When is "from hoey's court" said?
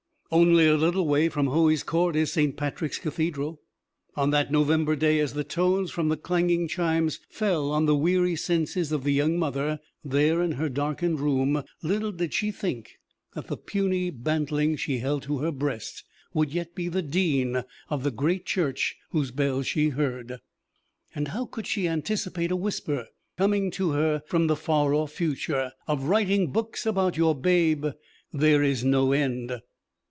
1.27-2.15